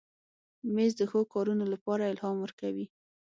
[0.73, 2.85] مېز د ښو کارونو لپاره الهام ورکوي.